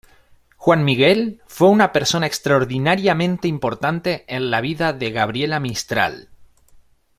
Juan 0.55 0.83
Miguel 0.83 1.43
fue 1.45 1.67
una 1.69 1.91
persona 1.91 2.25
extraordinariamente 2.25 3.47
importante 3.47 4.25
en 4.27 4.49
la 4.49 4.59
vida 4.59 4.93
de 4.93 5.11
Gabriela 5.11 5.59
Mistral. 5.59 6.29